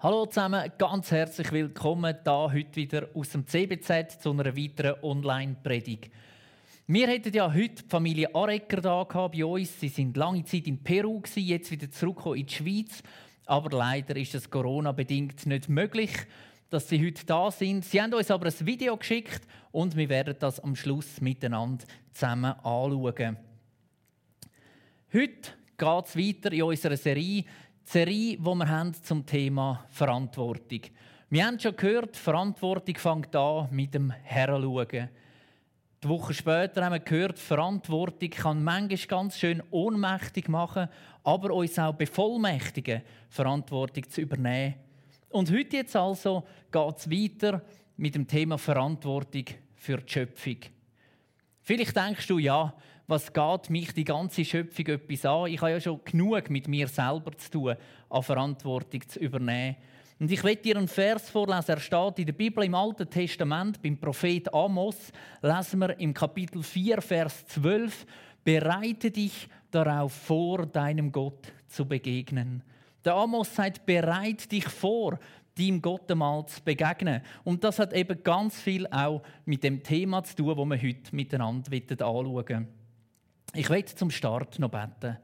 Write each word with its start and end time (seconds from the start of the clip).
Hallo 0.00 0.26
zusammen, 0.26 0.70
ganz 0.78 1.10
herzlich 1.10 1.50
willkommen 1.50 2.14
da 2.22 2.52
heute 2.52 2.76
wieder 2.76 3.08
aus 3.14 3.30
dem 3.30 3.44
CBZ 3.44 4.22
zu 4.22 4.30
einer 4.30 4.56
weiteren 4.56 5.02
Online-Predigt. 5.02 6.12
Wir 6.86 7.08
hätten 7.08 7.34
ja 7.34 7.52
heute 7.52 7.82
die 7.82 7.88
Familie 7.88 8.32
Arecker 8.32 8.80
da 8.80 9.02
bei 9.02 9.44
uns. 9.44 9.80
Sie 9.80 9.88
sind 9.88 10.16
lange 10.16 10.44
Zeit 10.44 10.68
in 10.68 10.84
Peru 10.84 11.20
jetzt 11.34 11.72
wieder 11.72 11.90
zurückgekommen 11.90 12.36
in 12.36 12.46
die 12.46 12.54
Schweiz. 12.54 13.02
Aber 13.46 13.76
leider 13.76 14.14
ist 14.14 14.36
es 14.36 14.48
Corona-bedingt 14.48 15.46
nicht 15.46 15.68
möglich, 15.68 16.12
dass 16.70 16.88
sie 16.88 17.04
heute 17.04 17.26
da 17.26 17.50
sind. 17.50 17.84
Sie 17.84 18.00
haben 18.00 18.14
uns 18.14 18.30
aber 18.30 18.46
ein 18.46 18.66
Video 18.66 18.96
geschickt 18.96 19.40
und 19.72 19.96
wir 19.96 20.08
werden 20.08 20.36
das 20.38 20.60
am 20.60 20.76
Schluss 20.76 21.20
miteinander 21.20 21.84
zusammen 22.12 22.52
anschauen. 22.62 23.36
Heute 25.12 25.50
geht 25.76 26.04
es 26.06 26.16
weiter 26.16 26.52
in 26.52 26.62
unserer 26.62 26.96
Serie 26.96 27.44
Serie, 27.90 28.36
die 28.36 28.44
wir 28.44 28.68
haben 28.68 28.92
zum 28.92 29.24
Thema 29.24 29.82
Verantwortung. 29.88 30.80
Wir 31.30 31.46
haben 31.46 31.58
schon 31.58 31.74
gehört, 31.74 32.18
Verantwortung 32.18 32.94
fängt 32.96 33.34
an 33.34 33.68
mit 33.70 33.94
dem 33.94 34.10
Heranschauen. 34.10 35.08
Die 36.02 36.08
Woche 36.10 36.34
später 36.34 36.84
haben 36.84 36.92
wir 36.92 37.00
gehört, 37.00 37.38
Verantwortung 37.38 38.28
kann 38.28 38.62
manchmal 38.62 39.06
ganz 39.06 39.38
schön 39.38 39.62
ohnmächtig 39.70 40.50
machen, 40.50 40.90
aber 41.24 41.54
uns 41.54 41.78
auch 41.78 41.94
bevollmächtigen, 41.94 43.00
Verantwortung 43.30 44.06
zu 44.10 44.20
übernehmen. 44.20 44.74
Und 45.30 45.50
heute 45.50 45.78
jetzt 45.78 45.96
also 45.96 46.44
geht 46.70 46.98
es 46.98 47.10
weiter 47.10 47.62
mit 47.96 48.14
dem 48.14 48.26
Thema 48.26 48.58
Verantwortung 48.58 49.44
für 49.76 49.96
die 49.96 50.12
Schöpfung. 50.12 50.58
Vielleicht 51.62 51.96
denkst 51.96 52.26
du, 52.26 52.36
ja, 52.36 52.74
was 53.08 53.32
geht 53.32 53.70
mich 53.70 53.94
die 53.94 54.04
ganze 54.04 54.44
Schöpfung 54.44 54.86
etwas 54.86 55.24
an? 55.24 55.46
Ich 55.46 55.60
habe 55.62 55.72
ja 55.72 55.80
schon 55.80 56.00
genug 56.04 56.50
mit 56.50 56.68
mir 56.68 56.86
selber 56.88 57.36
zu 57.38 57.50
tun, 57.50 57.76
an 58.10 58.22
Verantwortung 58.22 59.08
zu 59.08 59.18
übernehmen. 59.18 59.76
Und 60.20 60.30
ich 60.30 60.44
werde 60.44 60.60
dir 60.60 60.76
einen 60.76 60.88
Vers 60.88 61.30
vorlesen. 61.30 61.70
Er 61.70 61.80
steht 61.80 62.18
in 62.18 62.26
der 62.26 62.34
Bibel 62.34 62.64
im 62.64 62.74
Alten 62.74 63.08
Testament, 63.08 63.80
beim 63.80 63.96
Prophet 63.96 64.52
Amos, 64.52 65.10
lesen 65.40 65.80
wir 65.80 65.98
im 65.98 66.12
Kapitel 66.12 66.62
4, 66.62 67.00
Vers 67.00 67.46
12, 67.46 68.06
bereite 68.44 69.10
dich 69.10 69.48
darauf 69.70 70.12
vor, 70.12 70.66
deinem 70.66 71.10
Gott 71.10 71.50
zu 71.66 71.86
begegnen. 71.86 72.62
Der 73.04 73.14
Amos 73.14 73.54
sagt, 73.54 73.86
bereite 73.86 74.48
dich 74.48 74.68
vor, 74.68 75.18
deinem 75.54 75.80
Gott 75.80 76.10
einmal 76.10 76.44
zu 76.46 76.62
begegnen. 76.62 77.22
Und 77.42 77.64
das 77.64 77.78
hat 77.78 77.94
eben 77.94 78.22
ganz 78.22 78.60
viel 78.60 78.86
auch 78.88 79.22
mit 79.46 79.64
dem 79.64 79.82
Thema 79.82 80.22
zu 80.24 80.36
tun, 80.36 80.48
das 80.48 80.82
wir 80.82 80.88
heute 80.88 81.16
miteinander 81.16 81.72
anschauen 81.72 82.26
wollen. 82.26 82.78
Ich 83.54 83.68
möchte 83.68 83.94
zum 83.94 84.10
Start 84.10 84.58
noch 84.58 84.70
beten. 84.70 85.16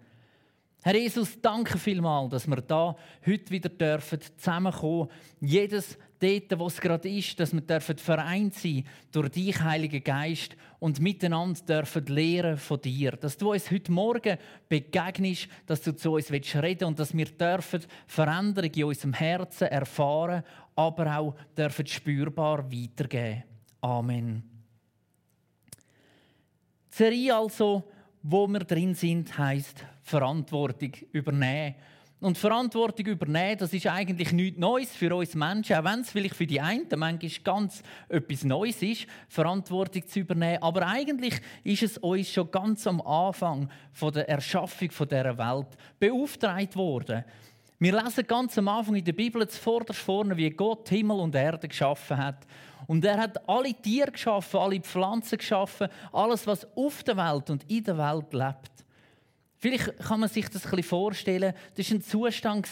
Herr 0.82 0.96
Jesus, 0.96 1.40
danke 1.40 1.78
vielmals, 1.78 2.30
dass 2.30 2.46
wir 2.46 2.56
da 2.56 2.94
heute 3.26 3.50
wieder 3.50 3.70
dürfen 3.70 4.20
zusammenkommen. 4.36 5.08
Jedes 5.40 5.98
dort, 6.18 6.58
wo 6.58 6.66
es 6.66 6.80
gerade 6.80 7.08
ist, 7.08 7.40
dass 7.40 7.54
wir 7.54 7.62
dürfen 7.62 7.96
vereint 7.96 8.54
sein 8.54 8.84
durch 9.10 9.30
dich, 9.30 9.60
Heiliger 9.60 10.00
Geist, 10.00 10.56
und 10.80 11.00
miteinander 11.00 11.60
dürfen 11.62 12.04
lernen 12.06 12.58
von 12.58 12.80
dir. 12.80 13.12
Dass 13.12 13.38
du 13.38 13.52
uns 13.52 13.70
heute 13.70 13.92
Morgen 13.92 14.36
begegnest, 14.68 15.48
dass 15.66 15.80
du 15.80 15.96
zu 15.96 16.12
uns 16.12 16.30
reden 16.30 16.52
willst 16.52 16.82
und 16.82 16.98
dass 16.98 17.16
wir 17.16 17.26
dürfen 17.26 17.80
Veränderung 18.06 18.70
in 18.70 18.84
unserem 18.84 19.14
Herzen 19.14 19.68
erfahren, 19.68 20.44
aber 20.76 21.18
auch 21.18 21.34
dürfen 21.56 21.86
spürbar 21.86 22.70
weitergeben. 22.70 23.44
Amen. 23.80 24.42
Die 26.92 26.96
Serie 26.96 27.34
also 27.36 27.84
wo 28.26 28.46
wir 28.48 28.60
drin 28.60 28.94
sind, 28.94 29.36
heißt 29.36 29.84
Verantwortung 30.02 30.92
übernehmen. 31.12 31.74
Und 32.20 32.38
Verantwortung 32.38 33.04
übernehmen, 33.04 33.58
das 33.58 33.74
ist 33.74 33.86
eigentlich 33.86 34.32
nichts 34.32 34.58
Neues 34.58 34.96
für 34.96 35.14
uns 35.14 35.34
Menschen, 35.34 35.76
auch 35.76 35.84
wenn 35.84 36.00
es 36.00 36.10
vielleicht 36.10 36.34
für 36.34 36.46
die 36.46 36.58
einen 36.58 36.86
manchmal 36.96 37.30
ganz 37.44 37.82
etwas 38.08 38.44
Neues 38.44 38.80
ist, 38.80 39.06
Verantwortung 39.28 40.06
zu 40.06 40.20
übernehmen. 40.20 40.62
Aber 40.62 40.86
eigentlich 40.86 41.34
ist 41.64 41.82
es 41.82 41.98
uns 41.98 42.30
schon 42.30 42.50
ganz 42.50 42.86
am 42.86 43.02
Anfang 43.02 43.68
von 43.92 44.14
der 44.14 44.26
Erschaffung 44.26 44.88
dieser 44.88 45.36
Welt 45.36 45.68
beauftragt 46.00 46.76
worden. 46.76 47.24
Wir 47.78 48.02
lesen 48.02 48.26
ganz 48.26 48.56
am 48.56 48.68
Anfang 48.68 48.94
in 48.94 49.04
der 49.04 49.12
Bibel 49.12 49.46
zuvorderst 49.46 50.00
vorne, 50.00 50.34
wie 50.34 50.48
Gott 50.48 50.88
Himmel 50.88 51.20
und 51.20 51.34
Erde 51.34 51.68
geschaffen 51.68 52.16
hat. 52.16 52.46
Und 52.86 53.04
er 53.04 53.18
hat 53.18 53.48
alle 53.48 53.74
Tiere 53.74 54.12
geschaffen, 54.12 54.60
alle 54.60 54.80
Pflanzen 54.80 55.38
geschaffen, 55.38 55.88
alles, 56.12 56.46
was 56.46 56.66
auf 56.76 57.02
der 57.02 57.16
Welt 57.16 57.50
und 57.50 57.70
in 57.70 57.84
der 57.84 57.98
Welt 57.98 58.32
lebt. 58.32 58.84
Vielleicht 59.58 59.98
kann 59.98 60.20
man 60.20 60.28
sich 60.28 60.46
das 60.48 60.64
ein 60.64 60.70
bisschen 60.70 60.82
vorstellen. 60.82 61.54
Das 61.74 61.90
war 61.90 61.96
ein 61.96 62.02
Zustand, 62.02 62.68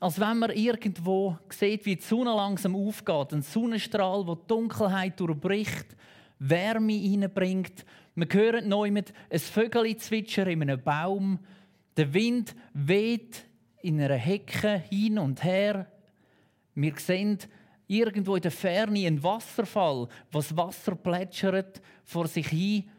als 0.00 0.20
wenn 0.20 0.38
man 0.38 0.50
irgendwo 0.50 1.36
sieht, 1.50 1.84
wie 1.84 1.96
die 1.96 2.02
Sonne 2.02 2.34
langsam 2.34 2.74
aufgeht. 2.74 3.34
Ein 3.34 3.42
Sonnenstrahl, 3.42 4.24
der 4.24 4.36
die 4.36 4.46
Dunkelheit 4.46 5.20
durchbricht, 5.20 5.86
Wärme 6.38 6.94
hineinbringt. 6.94 7.84
Man 8.14 8.28
hört 8.32 8.66
neu 8.66 8.90
mit 8.90 9.12
ein 9.28 9.38
Vögel 9.38 9.96
zwitschern 9.98 10.48
in 10.48 10.62
einem 10.62 10.82
Baum. 10.82 11.38
Der 11.96 12.12
Wind 12.14 12.54
weht 12.72 13.44
in 13.82 14.00
einer 14.00 14.16
Hecke 14.16 14.82
hin 14.88 15.18
und 15.18 15.44
her. 15.44 15.86
Wir 16.74 16.94
sehen 16.96 17.38
irgendwo 17.86 18.36
in 18.36 18.42
der 18.42 18.50
Ferne 18.50 19.06
ein 19.06 19.22
Wasserfall, 19.22 20.08
was 20.30 20.56
Wasser 20.56 20.94
plätschert 20.94 21.80
vor 22.04 22.26
sich 22.26 22.48
hin. 22.48 22.90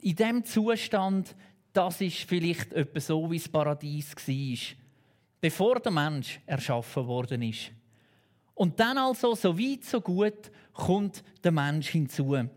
In 0.00 0.16
dem 0.16 0.44
Zustand, 0.44 1.34
das 1.72 2.00
ist 2.00 2.18
vielleicht 2.18 2.72
etwa 2.72 3.00
so, 3.00 3.30
wie 3.30 3.38
das 3.38 3.48
Paradies 3.48 4.16
war, 4.16 4.76
bevor 5.40 5.80
der 5.80 5.92
Mensch 5.92 6.40
erschaffen 6.46 7.06
worden 7.06 7.42
ist. 7.42 7.70
Und 8.54 8.78
dann 8.78 8.98
also, 8.98 9.34
so 9.34 9.58
weit, 9.58 9.84
so 9.84 10.00
gut, 10.00 10.50
kommt 10.72 11.22
der 11.42 11.52
Mensch 11.52 11.88
hinzu. 11.88 12.48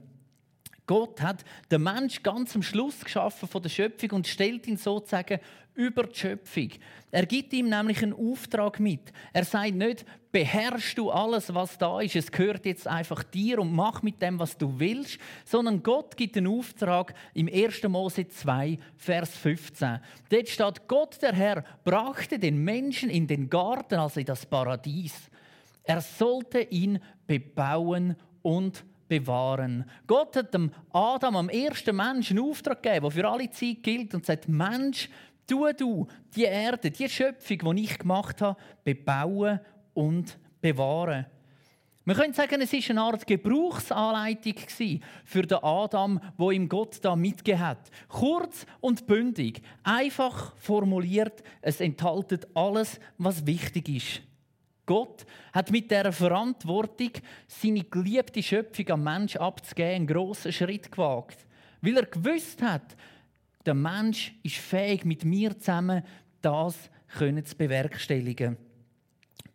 Gott 0.85 1.21
hat 1.21 1.45
den 1.71 1.83
Mensch 1.83 2.21
ganz 2.23 2.55
am 2.55 2.63
Schluss 2.63 3.03
geschaffen 3.03 3.47
von 3.47 3.61
der 3.61 3.69
Schöpfung 3.69 4.11
und 4.11 4.27
stellt 4.27 4.67
ihn 4.67 4.77
sozusagen 4.77 5.39
über 5.75 6.03
die 6.03 6.15
Schöpfung. 6.15 6.69
Er 7.09 7.25
gibt 7.25 7.53
ihm 7.53 7.69
nämlich 7.69 8.03
einen 8.03 8.13
Auftrag 8.13 8.79
mit. 8.79 9.11
Er 9.31 9.45
sagt 9.45 9.75
nicht, 9.75 10.05
beherrschst 10.31 10.97
du 10.97 11.09
alles, 11.09 11.53
was 11.53 11.77
da 11.77 12.01
ist, 12.01 12.15
es 12.15 12.31
gehört 12.31 12.65
jetzt 12.65 12.87
einfach 12.87 13.23
dir 13.23 13.59
und 13.59 13.73
mach 13.73 14.01
mit 14.01 14.21
dem, 14.21 14.39
was 14.39 14.57
du 14.57 14.79
willst, 14.79 15.19
sondern 15.45 15.81
Gott 15.81 16.17
gibt 16.17 16.37
einen 16.37 16.47
Auftrag 16.47 17.13
im 17.33 17.47
1. 17.47 17.83
Mose 17.83 18.27
2, 18.27 18.77
Vers 18.97 19.35
15. 19.37 19.99
Dort 20.29 20.49
steht, 20.49 20.87
Gott 20.87 21.21
der 21.21 21.33
Herr 21.33 21.63
brachte 21.83 22.39
den 22.39 22.63
Menschen 22.63 23.09
in 23.09 23.27
den 23.27 23.49
Garten, 23.49 23.95
also 23.95 24.19
in 24.19 24.25
das 24.25 24.45
Paradies. 24.45 25.13
Er 25.83 26.01
sollte 26.01 26.61
ihn 26.61 26.99
bebauen 27.27 28.15
und 28.41 28.83
bewahren. 29.07 29.85
Gott 30.07 30.35
hat 30.35 30.53
dem 30.53 30.71
Adam, 30.91 31.35
am 31.35 31.49
ersten 31.49 31.95
Menschen, 31.95 32.37
einen 32.37 32.49
Auftrag 32.49 32.81
gegeben, 32.81 33.03
der 33.03 33.11
für 33.11 33.29
alle 33.29 33.49
Zeit 33.49 33.83
gilt 33.83 34.13
und 34.13 34.25
sagt, 34.25 34.47
Mensch, 34.47 35.09
tu 35.47 35.67
du 35.77 36.07
die 36.35 36.43
Erde, 36.43 36.91
die 36.91 37.09
Schöpfung, 37.09 37.75
die 37.75 37.83
ich 37.83 37.97
gemacht 37.97 38.41
habe, 38.41 38.59
bebauen 38.83 39.59
und 39.93 40.37
bewahren. 40.61 41.25
Wir 42.05 42.15
können 42.15 42.33
sagen, 42.33 42.59
es 42.59 42.73
war 42.73 42.89
eine 42.89 43.01
Art 43.01 43.25
Gebrauchsanleitung 43.25 44.55
für 45.23 45.43
den 45.43 45.57
Adam, 45.63 46.19
wo 46.35 46.51
ihm 46.51 46.67
Gott 46.67 46.99
da 47.01 47.15
mitgegeben 47.15 47.65
hat. 47.65 47.89
Kurz 48.09 48.65
und 48.81 49.07
bündig, 49.07 49.61
einfach 49.83 50.53
formuliert, 50.57 51.43
es 51.61 51.79
enthält 51.79 52.45
alles, 52.55 52.99
was 53.17 53.45
wichtig 53.45 53.87
ist. 53.87 54.32
Gott 54.85 55.25
hat 55.53 55.71
mit 55.71 55.89
der 55.91 56.11
Verantwortung, 56.11 57.11
seine 57.47 57.83
geliebte 57.83 58.43
Schöpfung 58.43 58.89
am 58.89 59.03
Mensch 59.03 59.35
abzugeben, 59.35 59.95
einen 59.95 60.07
grossen 60.07 60.51
Schritt 60.51 60.91
gewagt. 60.91 61.45
Weil 61.81 61.97
er 61.97 62.05
gewusst 62.05 62.61
hat, 62.61 62.95
der 63.65 63.73
Mensch 63.73 64.33
ist 64.43 64.57
fähig, 64.57 65.05
mit 65.05 65.23
mir 65.23 65.57
zusammen 65.57 66.03
das 66.41 66.89
zu 67.17 67.55
bewerkstelligen. 67.55 68.57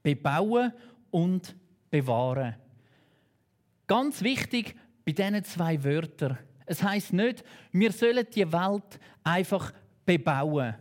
Bebauen 0.02 0.72
und 1.10 1.54
bewahren. 1.90 2.54
Ganz 3.86 4.22
wichtig 4.22 4.76
bei 5.04 5.12
diesen 5.12 5.44
zwei 5.44 5.82
Wörtern. 5.82 6.38
Es 6.66 6.82
heißt 6.82 7.14
nicht, 7.14 7.44
wir 7.72 7.92
sollen 7.92 8.26
die 8.34 8.50
Welt 8.52 9.00
einfach 9.24 9.72
bebauen 10.04 10.74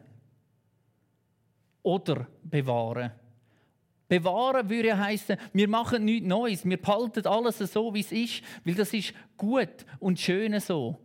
oder 1.82 2.28
bewahren. 2.44 3.12
Bewahren 4.08 4.70
würde 4.70 4.98
heißen, 4.98 5.38
wir 5.54 5.68
machen 5.68 6.06
nichts 6.06 6.28
Neues, 6.28 6.66
wir 6.66 6.82
behalten 6.82 7.28
alles 7.28 7.58
so, 7.58 7.94
wie 7.94 8.00
es 8.00 8.12
ist, 8.12 8.42
weil 8.64 8.76
das 8.76 8.94
ist 8.94 9.14
gut 9.36 9.86
und 10.00 10.20
schön 10.20 10.58
so. 10.60 10.98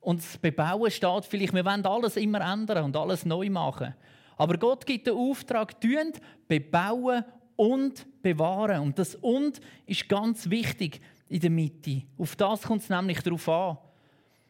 Und 0.00 0.20
das 0.20 0.38
Bebauen 0.38 0.90
steht 0.90 1.24
vielleicht, 1.26 1.52
wir 1.52 1.64
wollen 1.64 1.84
alles 1.84 2.16
immer 2.16 2.40
ändern 2.40 2.84
und 2.84 2.96
alles 2.96 3.26
neu 3.26 3.50
machen. 3.50 3.94
Aber 4.38 4.56
Gott 4.56 4.86
gibt 4.86 5.06
den 5.06 5.14
Auftrag, 5.14 5.80
tun, 5.80 6.12
bebauen 6.46 7.24
und 7.56 8.06
bewahren. 8.22 8.80
Und 8.80 8.98
das 8.98 9.16
und 9.16 9.60
ist 9.84 10.08
ganz 10.08 10.48
wichtig 10.48 11.00
in 11.28 11.40
der 11.40 11.50
Mitte. 11.50 12.02
Auf 12.16 12.36
das 12.36 12.62
kommt 12.62 12.82
es 12.82 12.88
nämlich 12.88 13.20
darauf 13.20 13.48
an. 13.48 13.78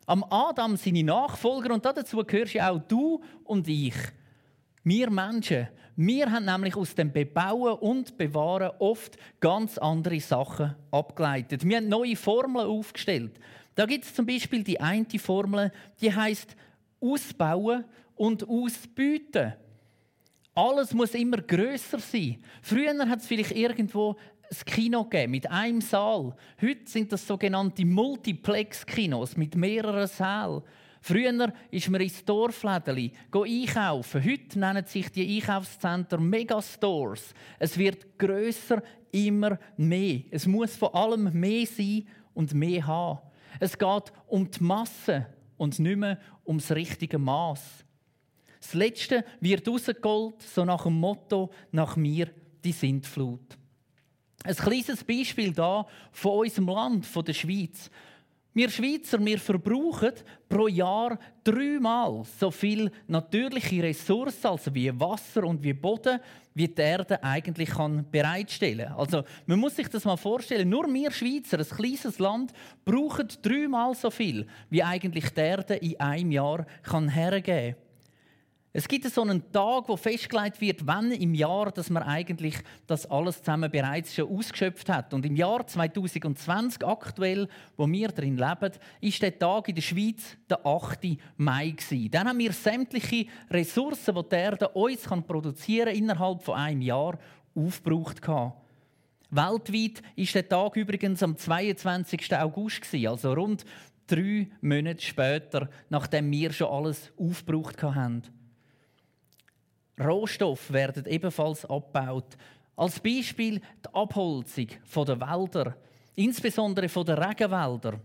Am 0.06 0.25
Adam 0.31 0.76
seine 0.76 1.02
Nachfolger, 1.02 1.75
und 1.75 1.84
dazu 1.84 2.19
gehörst 2.19 2.55
ja 2.55 2.70
auch 2.70 2.78
du 2.78 3.22
und 3.44 3.66
ich. 3.66 3.94
Wir 4.88 5.11
Menschen, 5.11 5.69
wir 5.96 6.32
haben 6.32 6.46
nämlich 6.46 6.75
aus 6.75 6.94
dem 6.94 7.12
Bebauen 7.12 7.75
und 7.75 8.17
Bewahren 8.17 8.70
oft 8.79 9.19
ganz 9.38 9.76
andere 9.76 10.19
Sachen 10.19 10.75
abgeleitet. 10.90 11.62
Wir 11.69 11.76
haben 11.76 11.88
neue 11.88 12.17
Formeln 12.17 12.67
aufgestellt. 12.67 13.38
Da 13.75 13.85
gibt 13.85 14.06
es 14.06 14.14
zum 14.14 14.25
Beispiel 14.25 14.64
die 14.64 14.81
eine 14.81 15.05
Formel, 15.19 15.73
die 16.00 16.11
heißt 16.11 16.56
Ausbauen 17.02 17.85
und 18.14 18.49
Ausbieten. 18.49 19.52
Alles 20.55 20.94
muss 20.94 21.12
immer 21.12 21.43
größer 21.43 21.99
sein. 21.99 22.43
Früher 22.62 23.06
hat 23.11 23.20
es 23.20 23.26
vielleicht 23.26 23.52
irgendwo 23.52 24.17
ein 24.50 24.56
Kino 24.64 25.05
gegeben 25.05 25.32
mit 25.32 25.50
einem 25.50 25.82
Saal. 25.82 26.34
Heute 26.62 26.91
sind 26.91 27.12
das 27.12 27.26
sogenannte 27.26 27.84
Multiplex-Kinos 27.84 29.37
mit 29.37 29.55
mehreren 29.55 30.06
Sälen. 30.06 30.62
Früher 31.00 31.52
ist 31.70 31.88
man 31.88 32.00
ins 32.00 32.24
Dorflädeli 32.24 33.12
einkaufen. 33.32 34.24
Heute 34.24 34.58
nennen 34.58 34.84
sich 34.86 35.10
die 35.10 35.36
Einkaufszentren 35.36 36.28
Megastores. 36.28 37.34
Es 37.58 37.78
wird 37.78 38.18
größer, 38.18 38.82
immer 39.10 39.58
mehr. 39.76 40.22
Es 40.30 40.46
muss 40.46 40.76
vor 40.76 40.94
allem 40.94 41.32
mehr 41.32 41.66
sein 41.66 42.06
und 42.34 42.54
mehr 42.54 42.86
haben. 42.86 43.20
Es 43.60 43.78
geht 43.78 44.12
um 44.26 44.50
die 44.50 44.62
Masse 44.62 45.26
und 45.56 45.78
nicht 45.78 45.96
mehr 45.96 46.18
ums 46.46 46.70
richtige 46.70 47.18
Maß. 47.18 47.84
Das 48.60 48.74
Letzte 48.74 49.24
wird 49.40 49.66
rausgeholt, 49.66 50.42
so 50.42 50.64
nach 50.64 50.82
dem 50.82 50.94
Motto, 50.94 51.50
nach 51.70 51.96
mir 51.96 52.30
die 52.64 52.72
Sintflut. 52.72 53.56
Ein 54.44 54.54
kleines 54.54 55.04
Beispiel 55.04 55.52
da 55.52 55.86
von 56.12 56.40
unserem 56.40 56.68
Land, 56.68 57.06
von 57.06 57.24
der 57.24 57.32
Schweiz. 57.32 57.90
Wir 58.58 58.70
Schweizer, 58.70 59.25
wir 59.25 59.38
verbrauchen 59.38 60.14
pro 60.49 60.66
Jahr 60.66 61.16
dreimal 61.44 62.25
so 62.40 62.50
viel 62.50 62.90
natürliche 63.06 63.84
Ressourcen, 63.84 64.49
also 64.49 64.75
wie 64.75 64.90
Wasser 64.99 65.44
und 65.44 65.62
wie 65.62 65.72
Boden, 65.72 66.19
wie 66.55 66.66
die 66.66 66.82
Erde 66.82 67.22
eigentlich 67.22 67.70
kann 67.70 68.05
bereitstellen. 68.10 68.88
Also 68.94 69.22
man 69.46 69.60
muss 69.60 69.76
sich 69.76 69.87
das 69.87 70.05
mal 70.05 70.16
vorstellen, 70.16 70.69
nur 70.69 70.93
wir 70.93 71.12
Schweizer, 71.12 71.60
ein 71.60 71.69
kleines 71.69 72.19
Land, 72.19 72.52
brauchen 72.84 73.28
dreimal 73.43 73.94
so 73.94 74.10
viel, 74.10 74.44
wie 74.70 74.82
eigentlich 74.82 75.31
die 75.31 75.40
Erde 75.40 75.76
in 75.76 76.00
einem 76.00 76.32
Jahr 76.32 76.66
kann 76.82 77.08
hergeben 77.08 77.76
kann. 77.76 77.88
Es 78.78 78.86
gibt 78.86 79.04
so 79.06 79.22
einen 79.22 79.50
Tag, 79.50 79.88
wo 79.88 79.96
festgelegt 79.96 80.60
wird, 80.60 80.86
wann 80.86 81.10
im 81.10 81.34
Jahr, 81.34 81.72
dass 81.72 81.90
man 81.90 82.04
eigentlich 82.04 82.54
das 82.86 83.10
alles 83.10 83.42
zusammen 83.42 83.69
bereits 83.72 84.14
schon 84.14 84.28
ausgeschöpft 84.30 84.88
hat. 84.88 85.12
Und 85.12 85.26
im 85.26 85.34
Jahr 85.34 85.66
2020 85.66 86.86
aktuell, 86.86 87.48
wo 87.76 87.88
wir 87.88 88.06
drin 88.06 88.36
leben, 88.36 88.70
ist 89.00 89.20
der 89.20 89.36
Tag 89.36 89.69
in 89.69 89.75
der 89.75 89.82
Schweiz 89.82 90.36
der 90.48 90.64
8. 90.64 91.08
Mai 91.38 91.70
gewesen. 91.70 92.08
Dann 92.12 92.28
haben 92.28 92.38
wir 92.38 92.52
sämtliche 92.52 93.26
Ressourcen, 93.50 94.14
die 94.14 94.28
die 94.28 94.36
Erde 94.36 94.69
uns 94.69 95.02
produzieren 95.26 95.88
kann, 95.88 95.96
innerhalb 95.96 96.44
von 96.44 96.54
einem 96.54 96.81
Jahr 96.81 97.19
aufgebraucht 97.56 98.22
gehabt. 98.22 98.62
Weltweit 99.31 100.02
ist 100.14 100.36
der 100.36 100.48
Tag 100.48 100.76
übrigens 100.76 101.20
am 101.24 101.36
22. 101.36 102.32
August 102.36 102.94
also 102.94 103.32
rund 103.32 103.64
drei 104.06 104.46
Monate 104.60 105.02
später, 105.02 105.69
nachdem 105.90 106.31
wir 106.31 106.52
schon 106.52 106.69
alles 106.69 107.10
aufgebraucht 107.19 107.82
haben. 107.82 108.22
Rohstoffe 110.00 110.72
werden 110.72 111.04
ebenfalls 111.06 111.64
abgebaut. 111.64 112.36
Als 112.76 113.00
Beispiel 113.00 113.60
die 113.60 113.88
Abholzung 113.92 114.68
der 114.94 115.20
Wälder, 115.20 115.76
insbesondere 116.14 116.86
der 116.86 117.28
Regenwälder. 117.28 117.98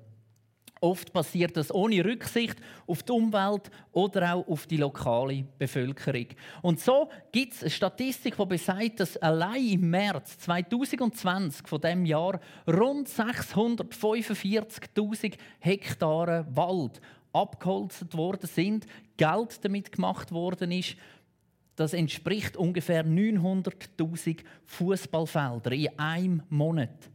Oft 0.81 1.13
passiert 1.13 1.55
das 1.55 1.71
ohne 1.73 2.03
Rücksicht 2.03 2.57
auf 2.87 3.03
die 3.03 3.11
Umwelt 3.13 3.71
oder 3.93 4.35
auch 4.35 4.45
auf 4.49 4.67
die 4.67 4.75
lokale 4.75 5.45
Bevölkerung. 5.57 6.25
Und 6.61 6.81
so 6.81 7.09
gibt 7.31 7.53
es 7.53 7.61
eine 7.61 7.69
Statistik, 7.69 8.35
die 8.35 8.45
besagt, 8.45 8.99
dass 8.99 9.15
allein 9.15 9.65
im 9.65 9.89
März 9.89 10.39
2020 10.39 11.69
von 11.69 11.79
dem 11.79 12.05
Jahr 12.05 12.41
rund 12.67 13.07
645.000 13.07 15.35
Hektare 15.59 16.45
Wald 16.49 16.99
abgeholzt 17.31 18.17
worden 18.17 18.47
sind, 18.47 18.85
Geld 19.15 19.63
damit 19.63 19.89
gemacht 19.89 20.33
worden 20.33 20.71
ist 20.71 20.97
das 21.75 21.93
entspricht 21.93 22.57
ungefähr 22.57 23.05
900.000 23.05 24.39
Fußballfelder 24.65 25.71
in 25.71 25.99
einem 25.99 26.43
Monat. 26.49 27.09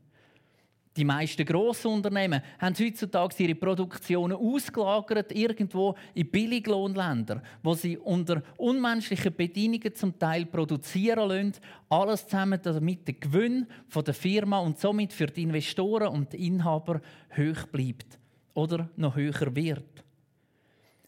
Die 0.98 1.04
meisten 1.04 1.44
Grossunternehmen 1.44 2.42
haben 2.58 2.74
heutzutage 2.76 3.44
ihre 3.44 3.54
Produktionen 3.54 4.36
ausgelagert 4.36 5.30
irgendwo 5.30 5.94
in 6.12 6.28
Billiglohnländer, 6.28 7.40
wo 7.62 7.74
sie 7.74 7.96
unter 7.96 8.42
unmenschlichen 8.56 9.32
Bedingungen 9.32 9.94
zum 9.94 10.18
Teil 10.18 10.46
produzieren 10.46 11.28
lassen. 11.28 11.52
Alles 11.88 12.26
zusammen, 12.26 12.58
damit 12.60 13.06
der 13.06 13.14
Gewinn 13.14 13.68
der 13.94 14.14
Firma 14.14 14.58
und 14.58 14.80
somit 14.80 15.12
für 15.12 15.26
die 15.26 15.44
Investoren 15.44 16.08
und 16.08 16.32
die 16.32 16.48
Inhaber 16.48 17.00
hoch 17.36 17.68
bleibt 17.70 18.18
oder 18.54 18.90
noch 18.96 19.14
höher 19.14 19.54
wird. 19.54 20.07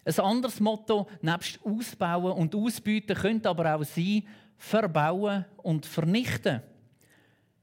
Ein 0.04 0.18
anderes 0.20 0.60
Motto, 0.60 1.08
nebst 1.20 1.58
Ausbauen 1.64 2.32
und 2.32 2.54
Ausbieten, 2.54 3.14
könnte 3.14 3.48
aber 3.48 3.74
auch 3.74 3.84
sein, 3.84 4.24
verbauen 4.56 5.44
und 5.58 5.86
vernichten. 5.86 6.62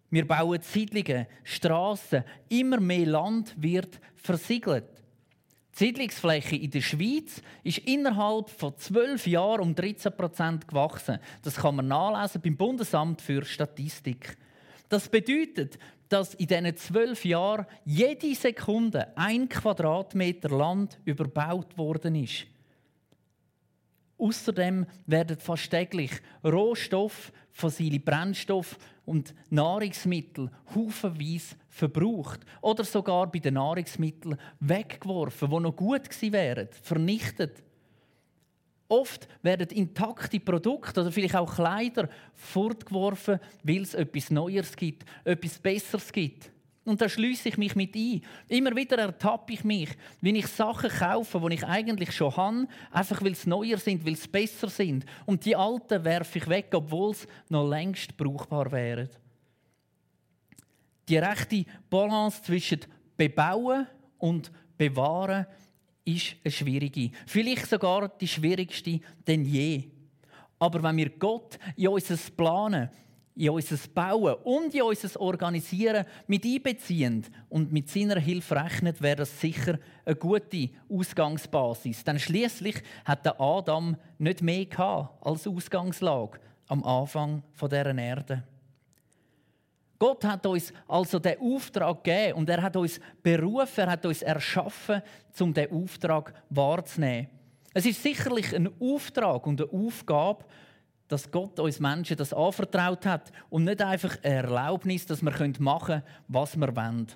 Wir 0.09 0.25
bauen 0.25 0.61
Siedlungen, 0.61 1.27
Straßen, 1.43 2.23
immer 2.49 2.79
mehr 2.79 3.05
Land 3.05 3.53
wird 3.57 3.99
versiegelt. 4.15 4.85
Die 5.73 5.85
Siedlungsfläche 5.85 6.55
in 6.55 6.71
der 6.71 6.81
Schweiz 6.81 7.41
ist 7.63 7.79
innerhalb 7.79 8.49
von 8.49 8.75
zwölf 8.77 9.27
Jahren 9.27 9.61
um 9.61 9.75
13 9.75 10.15
Prozent 10.15 10.67
gewachsen. 10.67 11.19
Das 11.43 11.57
kann 11.57 11.75
man 11.75 11.87
nachlesen 11.87 12.41
beim 12.41 12.57
Bundesamt 12.57 13.21
für 13.21 13.45
Statistik. 13.45 14.37
Das 14.89 15.09
bedeutet, 15.09 15.77
dass 16.09 16.33
in 16.35 16.47
diesen 16.47 16.75
zwölf 16.77 17.25
Jahren 17.25 17.65
jede 17.85 18.33
Sekunde 18.35 19.15
ein 19.17 19.49
Quadratmeter 19.49 20.49
Land 20.49 20.99
überbaut 21.05 21.77
worden 21.77 22.15
ist. 22.15 22.45
Außerdem 24.17 24.85
werden 25.05 25.37
fast 25.37 25.69
täglich 25.69 26.11
Rohstoff, 26.43 27.31
fossile 27.51 27.99
Brennstoff 27.99 28.77
und 29.05 29.33
Nahrungsmittel 29.49 30.49
haufenweise 30.73 31.55
verbraucht 31.69 32.41
oder 32.61 32.83
sogar 32.83 33.31
bei 33.31 33.39
den 33.39 33.53
Nahrungsmitteln 33.53 34.37
weggeworfen, 34.59 35.49
die 35.49 35.59
noch 35.59 35.75
gut 35.75 36.09
gewesen 36.09 36.33
wären, 36.33 36.67
vernichtet. 36.81 37.63
Oft 38.89 39.27
werden 39.41 39.67
intakte 39.69 40.39
Produkte 40.39 41.01
oder 41.01 41.11
vielleicht 41.11 41.35
auch 41.35 41.55
Kleider 41.55 42.09
fortgeworfen, 42.33 43.39
weil 43.63 43.81
es 43.81 43.93
etwas 43.93 44.31
Neues 44.31 44.75
gibt, 44.75 45.05
etwas 45.25 45.59
Besseres 45.59 46.11
gibt. 46.11 46.51
Und 46.87 47.01
da 47.01 47.09
schließe 47.09 47.49
ich 47.49 47.57
mich 47.57 47.75
mit 47.75 47.93
ein. 47.95 48.21
Immer 48.47 48.73
wieder 48.73 48.97
ertappe 48.97 49.51
ich 49.51 49.65
mich, 49.65 49.89
wenn 50.21 50.35
ich 50.35 50.47
Sachen 50.47 50.89
kaufe, 50.89 51.41
die 51.45 51.55
ich 51.55 51.65
eigentlich 51.65 52.13
schon 52.13 52.37
habe, 52.37 52.67
einfach 52.91 53.21
weil 53.21 53.35
sie 53.35 53.49
neuer 53.49 53.77
sind, 53.77 54.05
weil 54.05 54.15
sie 54.15 54.29
besser 54.29 54.69
sind. 54.69 55.05
Und 55.25 55.43
die 55.43 55.53
alten 55.53 56.05
werfe 56.05 56.37
ich 56.37 56.47
weg, 56.47 56.67
obwohl 56.71 57.13
sie 57.13 57.27
noch 57.49 57.67
längst 57.67 58.15
brauchbar 58.15 58.71
wären. 58.71 59.09
Die 61.09 61.17
rechte 61.17 61.65
Balance 61.89 62.41
zwischen 62.43 62.79
Bebauen 63.17 63.87
und 64.17 64.49
Bewahren 64.77 65.45
ist 66.07 66.35
eine 66.43 66.51
schwierige. 66.51 67.11
Vielleicht 67.25 67.67
sogar 67.67 68.07
die 68.09 68.27
schwierigste 68.27 68.99
denn 69.27 69.45
je. 69.45 69.83
Aber 70.59 70.81
wenn 70.81 70.97
wir 70.97 71.09
Gott 71.09 71.59
in 71.75 71.89
unser 71.89 72.17
Planen, 72.35 72.89
in 73.35 73.49
unser 73.49 73.77
Bauen 73.93 74.35
und 74.43 74.73
in 74.73 74.81
unser 74.81 75.19
Organisieren 75.19 76.05
mit 76.25 76.43
einbeziehen 76.45 77.25
und 77.49 77.71
mit 77.71 77.89
seiner 77.89 78.19
Hilfe 78.19 78.55
rechnen, 78.55 78.95
wäre 78.99 79.17
das 79.17 79.39
sicher 79.39 79.77
eine 80.05 80.15
gute 80.15 80.69
Ausgangsbasis. 80.89 82.03
Denn 82.03 82.19
schließlich 82.19 82.77
hat 83.05 83.25
der 83.25 83.39
Adam 83.39 83.95
nicht 84.17 84.41
mehr 84.41 85.11
als 85.21 85.45
Ausgangslage 85.45 86.39
am 86.67 86.83
Anfang 86.83 87.43
dieser 87.61 87.95
Erde. 87.95 88.43
Gott 89.99 90.23
hat 90.25 90.45
uns 90.45 90.71
also 90.87 91.19
den 91.19 91.39
Auftrag 91.39 92.03
gegeben 92.03 92.33
und 92.33 92.49
er 92.49 92.61
hat 92.61 92.75
uns 92.75 92.99
berufen, 93.23 93.79
er 93.81 93.91
hat 93.91 94.05
uns 94.05 94.21
erschaffen, 94.21 95.01
um 95.39 95.53
diesen 95.53 95.71
Auftrag 95.71 96.33
wahrzunehmen. 96.49 97.29
Es 97.73 97.85
ist 97.85 98.01
sicherlich 98.01 98.55
ein 98.55 98.69
Auftrag 98.79 99.45
und 99.47 99.61
eine 99.61 99.71
Aufgabe, 99.71 100.45
dass 101.07 101.31
Gott 101.31 101.59
uns 101.59 101.79
Menschen 101.79 102.17
das 102.17 102.33
anvertraut 102.33 103.05
hat 103.05 103.31
und 103.49 103.63
nicht 103.63 103.81
einfach 103.81 104.17
eine 104.23 104.35
Erlaubnis, 104.35 105.05
dass 105.05 105.21
wir 105.21 105.31
machen 105.59 105.85
können, 105.85 106.03
was 106.27 106.55
wir 106.57 106.75
wollen. 106.75 107.07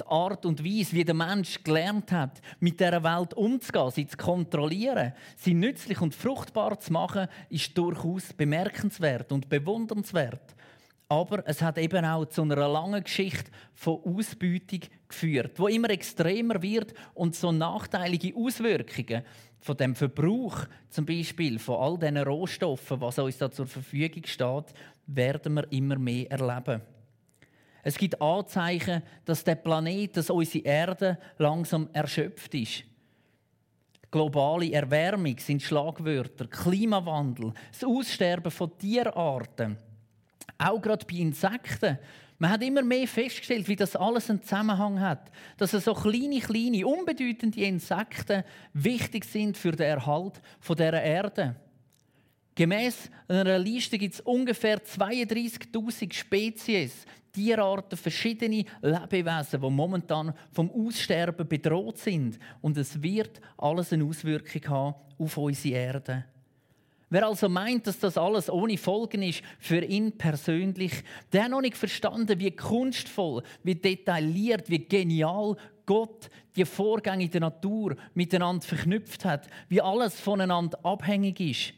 Die 0.00 0.06
Art 0.06 0.46
und 0.46 0.64
Weise, 0.64 0.92
wie 0.92 1.04
der 1.04 1.14
Mensch 1.14 1.62
gelernt 1.62 2.10
hat, 2.10 2.40
mit 2.58 2.80
dieser 2.80 3.04
Welt 3.04 3.34
umzugehen, 3.34 3.90
sie 3.90 4.06
zu 4.06 4.16
kontrollieren, 4.16 5.12
sie 5.36 5.54
nützlich 5.54 6.00
und 6.00 6.14
fruchtbar 6.14 6.80
zu 6.80 6.92
machen, 6.92 7.28
ist 7.50 7.76
durchaus 7.76 8.32
bemerkenswert 8.32 9.30
und 9.30 9.48
bewundernswert. 9.48 10.56
Aber 11.12 11.46
es 11.46 11.60
hat 11.60 11.76
eben 11.76 12.06
auch 12.06 12.24
zu 12.24 12.40
einer 12.40 12.66
langen 12.66 13.04
Geschichte 13.04 13.50
von 13.74 14.00
Ausbeutung 14.02 14.80
geführt, 15.06 15.58
wo 15.58 15.68
immer 15.68 15.90
extremer 15.90 16.62
wird 16.62 16.94
und 17.12 17.36
so 17.36 17.52
nachteilige 17.52 18.34
Auswirkungen 18.34 19.22
von 19.60 19.76
dem 19.76 19.94
Verbrauch 19.94 20.64
zum 20.88 21.04
Beispiel 21.04 21.58
von 21.58 21.76
all 21.76 21.98
diesen 21.98 22.16
Rohstoffen, 22.16 22.98
was 23.02 23.18
uns 23.18 23.36
da 23.36 23.50
zur 23.50 23.66
Verfügung 23.66 24.24
steht, 24.24 24.72
werden 25.06 25.52
wir 25.52 25.70
immer 25.70 25.98
mehr 25.98 26.30
erleben. 26.30 26.80
Es 27.82 27.98
gibt 27.98 28.18
Anzeichen, 28.22 29.02
dass 29.26 29.44
der 29.44 29.56
Planet, 29.56 30.16
dass 30.16 30.30
unsere 30.30 30.64
Erde 30.64 31.18
langsam 31.36 31.90
erschöpft 31.92 32.54
ist. 32.54 32.84
Globale 34.10 34.72
Erwärmung 34.72 35.36
sind 35.38 35.60
Schlagwörter, 35.60 36.46
Klimawandel, 36.46 37.52
das 37.70 37.84
Aussterben 37.84 38.50
von 38.50 38.78
Tierarten 38.78 39.76
auch 40.58 40.80
gerade 40.80 41.06
bei 41.06 41.16
Insekten. 41.16 41.98
Man 42.38 42.50
hat 42.50 42.62
immer 42.62 42.82
mehr 42.82 43.06
festgestellt, 43.06 43.68
wie 43.68 43.76
das 43.76 43.94
alles 43.94 44.28
einen 44.28 44.42
Zusammenhang 44.42 45.00
hat. 45.00 45.30
Dass 45.58 45.70
so 45.70 45.94
kleine, 45.94 46.40
kleine, 46.40 46.86
unbedeutende 46.86 47.60
Insekten 47.60 48.42
wichtig 48.72 49.24
sind 49.24 49.56
für 49.56 49.72
den 49.72 49.86
Erhalt 49.86 50.40
der 50.76 51.02
Erde. 51.02 51.56
Gemäß 52.54 53.10
einer 53.28 53.58
Liste 53.58 53.96
gibt 53.96 54.14
es 54.14 54.20
ungefähr 54.20 54.82
32.000 54.82 56.12
Spezies, 56.12 57.06
Tierarten, 57.32 57.96
verschiedene 57.96 58.64
Lebewesen, 58.82 59.60
die 59.60 59.70
momentan 59.70 60.34
vom 60.52 60.70
Aussterben 60.70 61.48
bedroht 61.48 61.98
sind. 61.98 62.38
Und 62.60 62.76
es 62.76 63.00
wird 63.00 63.40
alles 63.56 63.92
eine 63.92 64.04
Auswirkung 64.04 64.68
haben 64.68 64.94
auf 65.18 65.36
unsere 65.38 65.76
Erde. 65.76 66.24
Wer 67.12 67.26
also 67.26 67.50
meint, 67.50 67.86
dass 67.86 67.98
das 67.98 68.16
alles 68.16 68.48
ohne 68.48 68.78
Folgen 68.78 69.20
ist 69.20 69.42
für 69.58 69.84
ihn 69.84 70.16
persönlich, 70.16 71.04
der 71.30 71.44
hat 71.44 71.50
noch 71.50 71.60
nicht 71.60 71.76
verstanden, 71.76 72.40
wie 72.40 72.52
kunstvoll, 72.52 73.42
wie 73.62 73.74
detailliert, 73.74 74.70
wie 74.70 74.78
genial 74.78 75.56
Gott 75.84 76.30
die 76.56 76.64
Vorgänge 76.64 77.24
in 77.24 77.30
der 77.30 77.42
Natur 77.42 77.96
miteinander 78.14 78.66
verknüpft 78.66 79.26
hat, 79.26 79.46
wie 79.68 79.82
alles 79.82 80.18
voneinander 80.18 80.78
abhängig 80.86 81.38
ist. 81.40 81.74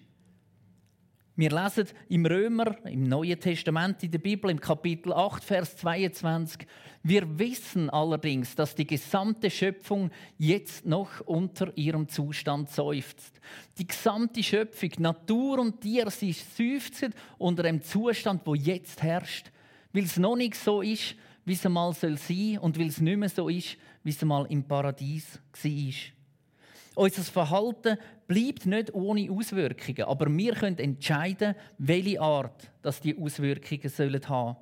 Wir 1.37 1.51
lesen 1.51 1.89
im 2.09 2.27
Römer, 2.27 2.77
im 2.87 3.09
Neuen 3.09 3.41
Testament 3.41 4.01
in 4.05 4.13
der 4.13 4.21
Bibel, 4.21 4.53
im 4.53 4.61
Kapitel 4.61 5.13
8, 5.13 5.43
Vers 5.43 5.77
22, 5.79 6.65
wir 7.03 7.41
wissen 7.41 7.91
allerdings, 7.91 8.55
dass 8.55 8.77
die 8.77 8.87
gesamte 8.87 9.51
Schöpfung 9.51 10.13
jetzt 10.39 10.87
noch 10.87 11.21
unter 11.23 11.77
ihrem 11.77 12.07
Zustand 12.07 12.71
seufzt. 12.71 13.41
Die 13.79 13.87
gesamte 13.89 14.45
Schöpfung, 14.45 14.91
Natur 14.99 15.59
und 15.59 15.81
Tier, 15.81 16.09
sie 16.09 16.31
seufzen 16.31 17.13
unter 17.37 17.65
dem 17.65 17.83
Zustand, 17.83 18.43
wo 18.45 18.55
jetzt 18.55 19.03
herrscht, 19.03 19.51
weil 19.93 20.05
es 20.05 20.17
noch 20.17 20.37
nicht 20.37 20.55
so 20.55 20.83
ist, 20.83 21.17
wie 21.45 21.55
es 21.55 21.67
einmal 21.67 21.95
sein 21.95 22.17
soll 22.17 22.59
und 22.61 22.79
weil 22.79 22.87
es 22.87 23.01
nicht 23.01 23.19
mehr 23.19 23.29
so 23.29 23.49
ist, 23.49 23.77
wie 24.05 24.11
es 24.11 24.23
einmal 24.23 24.47
im 24.51 24.63
Paradies 24.63 25.41
war. 25.65 25.95
Unser 26.95 27.23
Verhalten 27.25 27.99
bleibt 28.27 28.67
nicht 28.67 28.95
ohne 28.95 29.31
Auswirkungen, 29.31 30.05
aber 30.05 30.27
wir 30.35 30.55
können 30.55 30.79
entscheiden, 30.79 31.55
welche 31.79 32.21
Art 32.21 32.71
dass 32.83 33.01
die 33.01 33.17
Auswirkungen 33.17 33.83
haben 33.83 33.91
sollen 33.91 34.57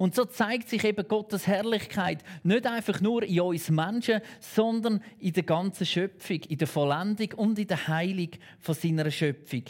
und 0.00 0.14
so 0.14 0.24
zeigt 0.24 0.70
sich 0.70 0.82
eben 0.84 1.06
Gottes 1.06 1.46
Herrlichkeit 1.46 2.24
nicht 2.42 2.66
einfach 2.66 3.02
nur 3.02 3.22
in 3.22 3.38
uns 3.40 3.68
Menschen, 3.68 4.22
sondern 4.40 5.02
in 5.18 5.34
der 5.34 5.42
ganzen 5.42 5.84
Schöpfung, 5.84 6.40
in 6.48 6.56
der 6.56 6.68
Vollendung 6.68 7.34
und 7.36 7.58
in 7.58 7.66
der 7.66 7.86
Heilung 7.86 8.30
von 8.60 8.74
seiner 8.74 9.10
Schöpfung. 9.10 9.64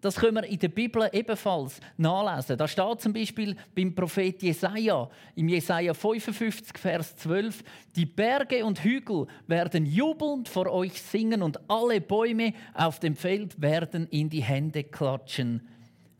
Das 0.00 0.16
können 0.16 0.36
wir 0.36 0.44
in 0.44 0.58
der 0.58 0.68
Bibel 0.68 1.08
ebenfalls 1.12 1.80
nachlesen. 1.96 2.56
Da 2.56 2.66
steht 2.66 3.00
zum 3.00 3.12
Beispiel 3.12 3.54
beim 3.74 3.94
Prophet 3.94 4.42
Jesaja, 4.42 5.08
im 5.34 5.48
Jesaja 5.48 5.92
55, 5.92 6.78
Vers 6.78 7.16
12: 7.16 7.62
Die 7.94 8.06
Berge 8.06 8.64
und 8.64 8.82
Hügel 8.82 9.26
werden 9.46 9.84
jubelnd 9.84 10.48
vor 10.48 10.70
euch 10.72 11.00
singen 11.02 11.42
und 11.42 11.60
alle 11.70 12.00
Bäume 12.00 12.54
auf 12.72 12.98
dem 12.98 13.14
Feld 13.14 13.60
werden 13.60 14.06
in 14.08 14.30
die 14.30 14.42
Hände 14.42 14.84
klatschen. 14.84 15.68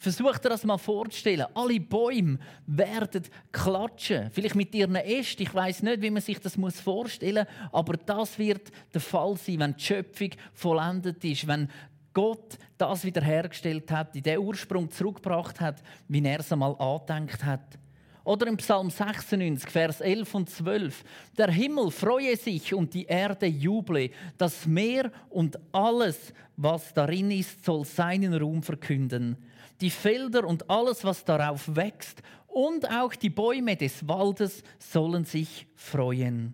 Versucht 0.01 0.47
ihr 0.47 0.49
das 0.49 0.65
mal 0.65 0.79
vorzustellen. 0.79 1.45
Alle 1.53 1.79
Bäume 1.79 2.39
werden 2.67 3.23
klatschen. 3.53 4.31
Vielleicht 4.31 4.55
mit 4.55 4.75
ihren 4.75 4.97
Ästen. 4.97 5.43
Ich 5.43 5.55
weiß 5.55 5.83
nicht, 5.83 6.01
wie 6.01 6.09
man 6.09 6.23
sich 6.23 6.39
das 6.41 6.57
vorstellen 6.83 7.47
muss. 7.47 7.69
Aber 7.73 7.99
das 7.99 8.39
wird 8.39 8.71
der 8.95 9.03
Fall 9.03 9.37
sein, 9.37 9.59
wenn 9.59 9.77
die 9.77 9.85
Schöpfung 9.85 10.31
vollendet 10.55 11.23
ist. 11.23 11.47
Wenn 11.47 11.69
Gott 12.13 12.59
das 12.77 13.05
wiederhergestellt 13.05 13.91
hat, 13.91 14.17
in 14.17 14.23
den 14.23 14.39
Ursprung 14.39 14.91
zurückgebracht 14.91 15.61
hat, 15.61 15.83
wie 16.09 16.25
er 16.25 16.41
es 16.41 16.53
einmal 16.53 16.75
angedenkt 16.79 17.45
hat. 17.45 17.79
Oder 18.25 18.47
im 18.47 18.57
Psalm 18.59 18.91
96, 18.91 19.71
Vers 19.71 20.01
11 20.01 20.35
und 20.35 20.51
12. 20.51 21.05
Der 21.39 21.51
Himmel 21.51 21.91
freue 21.91 22.37
sich 22.37 22.75
und 22.75 22.93
die 22.93 23.07
Erde 23.07 23.47
juble. 23.47 24.11
Das 24.37 24.67
Meer 24.67 25.11
und 25.31 25.59
alles, 25.73 26.33
was 26.57 26.93
darin 26.93 27.31
ist, 27.31 27.65
soll 27.65 27.85
seinen 27.85 28.35
Ruhm 28.35 28.63
verkünden 28.63 29.37
die 29.81 29.91
Felder 29.91 30.47
und 30.47 30.69
alles, 30.69 31.05
was 31.05 31.25
darauf 31.25 31.75
wächst, 31.75 32.23
und 32.47 32.91
auch 32.91 33.15
die 33.15 33.31
Bäume 33.31 33.77
des 33.77 34.07
Waldes 34.09 34.63
sollen 34.79 35.25
sich 35.25 35.67
freuen. 35.77 36.53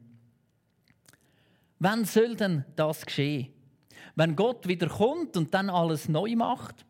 Wann 1.78 2.04
soll 2.04 2.36
denn 2.36 2.64
das 2.76 3.04
geschehen? 3.04 3.48
Wenn 4.14 4.36
Gott 4.36 4.66
wieder 4.68 4.88
kommt 4.88 5.36
und 5.36 5.52
dann 5.52 5.70
alles 5.70 6.08
neu 6.08 6.36
macht? 6.36 6.86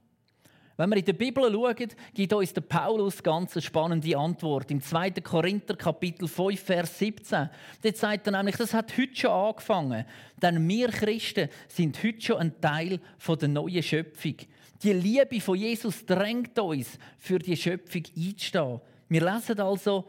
Wenn 0.79 0.91
wir 0.91 0.99
in 0.99 1.05
der 1.07 1.15
Bibel 1.15 1.51
schauen, 1.51 1.89
gibt 2.13 2.33
uns 2.35 2.53
der 2.53 2.61
Paulus 2.61 3.23
ganz 3.23 3.55
eine 3.55 3.63
spannende 3.63 4.17
Antwort. 4.19 4.71
Im 4.71 4.83
2. 4.83 5.13
Korinther 5.23 5.75
Kapitel 5.75 6.29
5, 6.29 6.61
Vers 6.61 6.99
17. 6.99 7.49
Dort 7.83 7.97
sagt 7.97 8.27
er 8.27 8.33
nämlich, 8.37 8.57
das 8.57 8.75
hat 8.75 8.93
heute 8.99 9.17
schon 9.17 9.31
angefangen. 9.31 10.05
Denn 10.43 10.69
wir 10.69 10.89
Christen 10.89 11.49
sind 11.67 12.03
heute 12.05 12.21
schon 12.21 12.37
ein 12.37 12.61
Teil 12.61 13.01
der 13.27 13.49
neuen 13.49 13.83
Schöpfung. 13.83 14.35
Die 14.83 14.93
Liebe 14.93 15.41
von 15.41 15.57
Jesus 15.57 16.05
drängt 16.05 16.59
uns, 16.59 16.99
für 17.19 17.39
die 17.39 17.57
Schöpfung 17.57 18.03
einzustehen. 18.15 18.81
Wir 19.09 19.25
lesen 19.25 19.59
also, 19.59 20.05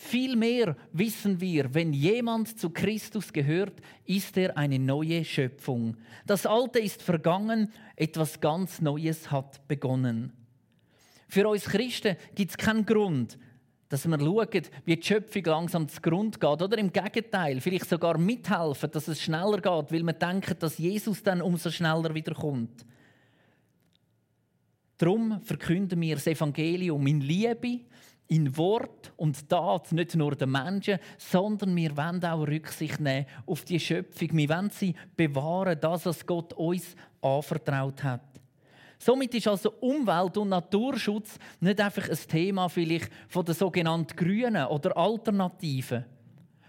viel 0.00 0.36
mehr 0.36 0.76
wissen 0.92 1.40
wir, 1.40 1.74
wenn 1.74 1.92
jemand 1.92 2.58
zu 2.58 2.70
Christus 2.70 3.32
gehört, 3.32 3.80
ist 4.06 4.36
er 4.36 4.56
eine 4.56 4.78
neue 4.78 5.24
Schöpfung. 5.24 5.96
Das 6.24 6.46
Alte 6.46 6.78
ist 6.78 7.02
vergangen, 7.02 7.72
etwas 7.96 8.40
ganz 8.40 8.80
Neues 8.80 9.32
hat 9.32 9.66
begonnen. 9.66 10.32
Für 11.26 11.48
uns 11.48 11.64
Christen 11.64 12.16
gibt 12.36 12.52
es 12.52 12.56
keinen 12.56 12.86
Grund, 12.86 13.38
dass 13.88 14.06
wir 14.06 14.18
schauen, 14.20 14.62
wie 14.84 14.96
die 14.96 15.02
Schöpfung 15.04 15.44
langsam 15.44 15.88
zu 15.88 16.00
Grund 16.00 16.40
geht. 16.40 16.62
Oder 16.62 16.78
im 16.78 16.92
Gegenteil, 16.92 17.60
vielleicht 17.60 17.88
sogar 17.88 18.18
mithelfen, 18.18 18.92
dass 18.92 19.08
es 19.08 19.20
schneller 19.20 19.60
geht, 19.60 19.92
weil 19.92 20.04
wir 20.04 20.12
denken, 20.12 20.56
dass 20.60 20.78
Jesus 20.78 21.24
dann 21.24 21.42
umso 21.42 21.70
schneller 21.70 22.14
wiederkommt. 22.14 22.86
Darum 24.96 25.40
verkünden 25.42 26.00
wir 26.00 26.14
das 26.14 26.28
Evangelium 26.28 27.04
in 27.08 27.20
Liebe, 27.20 27.80
in 28.28 28.56
Wort 28.56 29.12
und 29.16 29.48
Tat, 29.48 29.90
nicht 29.92 30.14
nur 30.14 30.34
den 30.36 30.50
Menschen, 30.50 30.98
sondern 31.16 31.74
wir 31.74 31.96
wollen 31.96 32.24
auch 32.24 32.46
Rücksicht 32.46 33.00
nehmen 33.00 33.26
auf 33.46 33.64
die 33.64 33.80
Schöpfung. 33.80 34.28
Wir 34.32 34.48
wollen 34.50 34.70
sie 34.70 34.94
bewahren, 35.16 35.78
das, 35.80 36.06
was 36.06 36.26
Gott 36.26 36.52
uns 36.52 36.94
anvertraut 37.22 38.04
hat. 38.04 38.20
Somit 38.98 39.34
ist 39.34 39.48
also 39.48 39.72
Umwelt- 39.80 40.36
und 40.36 40.48
Naturschutz 40.48 41.38
nicht 41.60 41.80
einfach 41.80 42.08
ein 42.08 42.18
Thema 42.28 42.68
vielleicht 42.68 43.10
von 43.28 43.44
der 43.44 43.54
sogenannten 43.54 44.16
Grünen 44.16 44.66
oder 44.66 44.96
Alternativen. 44.96 46.04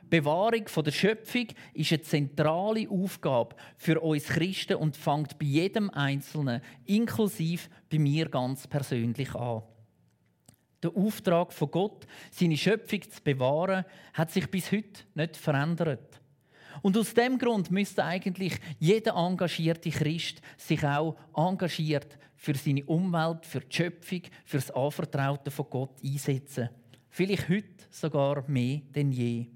Bewahrung 0.09 0.65
der 0.85 0.91
Schöpfung 0.91 1.47
ist 1.73 1.91
eine 1.91 2.01
zentrale 2.01 2.89
Aufgabe 2.89 3.55
für 3.77 3.99
uns 3.99 4.25
Christen 4.25 4.75
und 4.75 4.95
fängt 4.95 5.37
bei 5.37 5.45
jedem 5.45 5.89
Einzelnen, 5.91 6.61
inklusive 6.85 7.69
bei 7.91 7.99
mir 7.99 8.27
ganz 8.29 8.65
persönlich 8.65 9.35
an. 9.35 9.63
Der 10.81 10.95
Auftrag 10.95 11.51
von 11.51 11.71
Gott, 11.71 12.07
seine 12.31 12.57
Schöpfung 12.57 13.01
zu 13.01 13.21
bewahren, 13.21 13.85
hat 14.13 14.31
sich 14.31 14.49
bis 14.49 14.71
heute 14.71 15.03
nicht 15.13 15.35
verändert. 15.35 16.21
Und 16.81 16.97
aus 16.97 17.13
dem 17.13 17.37
Grund 17.37 17.71
müsste 17.71 18.05
eigentlich 18.05 18.53
jeder 18.79 19.15
engagierte 19.15 19.89
Christ 19.89 20.41
sich 20.55 20.83
auch 20.85 21.17
engagiert 21.35 22.17
für 22.35 22.55
seine 22.55 22.85
Umwelt, 22.85 23.45
für 23.45 23.59
die 23.59 23.75
Schöpfung, 23.75 24.21
für 24.45 24.57
das 24.57 24.71
Anvertraute 24.71 25.51
von 25.51 25.65
Gott 25.69 26.01
einsetzen. 26.03 26.69
Vielleicht 27.09 27.49
heute 27.49 27.85
sogar 27.89 28.47
mehr 28.47 28.81
denn 28.95 29.11
je. 29.11 29.47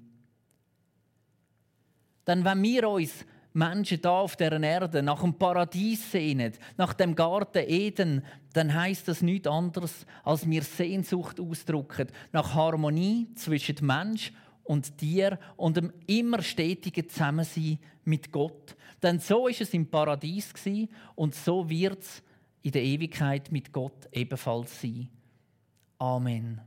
Denn 2.26 2.44
wenn 2.44 2.62
wir 2.62 2.88
uns 2.88 3.24
Menschen 3.54 4.02
da 4.02 4.20
auf 4.20 4.36
der 4.36 4.60
Erde 4.60 5.02
nach 5.02 5.22
dem 5.22 5.34
Paradies 5.34 6.10
sehnen, 6.10 6.52
nach 6.76 6.92
dem 6.92 7.14
Garten 7.14 7.64
Eden, 7.66 8.24
dann 8.52 8.74
heißt 8.74 9.06
das 9.06 9.22
nichts 9.22 9.48
anderes, 9.48 10.06
als 10.24 10.48
wir 10.48 10.62
Sehnsucht 10.62 11.38
ausdrücken 11.40 12.08
nach 12.32 12.54
Harmonie 12.54 13.28
zwischen 13.36 13.76
Mensch 13.80 14.32
und 14.64 14.98
Tier 14.98 15.38
und 15.56 15.76
dem 15.76 15.92
immer 16.06 16.42
stetigen 16.42 17.08
Zusammensein 17.08 17.78
mit 18.04 18.32
Gott. 18.32 18.76
Denn 19.02 19.20
so 19.20 19.46
ist 19.46 19.60
es 19.60 19.72
im 19.72 19.88
Paradies 19.88 20.52
und 21.14 21.34
so 21.34 21.68
wird 21.68 22.02
es 22.02 22.22
in 22.62 22.72
der 22.72 22.82
Ewigkeit 22.82 23.52
mit 23.52 23.72
Gott 23.72 24.08
ebenfalls 24.10 24.80
sein. 24.80 25.08
Amen. 25.98 26.60